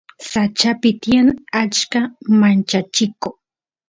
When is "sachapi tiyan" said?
0.31-1.27